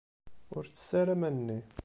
Ur 0.55 0.63
ttess 0.67 0.89
ara 1.01 1.11
aman-nni. 1.17 1.59